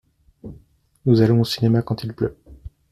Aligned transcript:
Nous 1.05 1.21
allons 1.21 1.41
au 1.41 1.45
cinéma 1.45 1.83
quant 1.83 1.95
il 1.97 2.13
pleut. 2.15 2.35